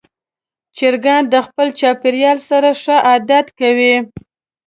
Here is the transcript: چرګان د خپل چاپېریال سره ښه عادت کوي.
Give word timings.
چرګان 0.77 1.23
د 1.33 1.35
خپل 1.47 1.67
چاپېریال 1.79 2.39
سره 2.49 2.69
ښه 2.81 2.95
عادت 3.07 3.45
کوي. 3.59 3.95